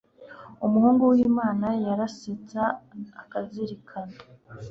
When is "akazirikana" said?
3.21-4.17